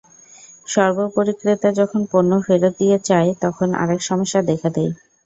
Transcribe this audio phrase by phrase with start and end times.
[0.67, 4.91] সর্বোপরিক্রেতা যখন পণ্য ফেরত দিতে চায়, তখন আরেক সমস্যা দেখা দেয়।